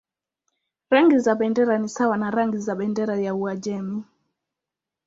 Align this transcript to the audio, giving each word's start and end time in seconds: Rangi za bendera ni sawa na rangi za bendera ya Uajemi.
Rangi 0.91 1.19
za 1.19 1.35
bendera 1.35 1.77
ni 1.77 1.89
sawa 1.89 2.17
na 2.17 2.31
rangi 2.31 2.57
za 2.57 2.75
bendera 2.75 3.15
ya 3.19 3.35
Uajemi. 3.35 4.03